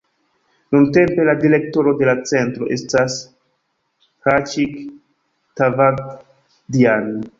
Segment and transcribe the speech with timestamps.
[0.75, 3.19] Nuntempe la direktoro de la centro estas
[4.23, 4.81] Hraĉik
[5.61, 7.11] Tavadjan.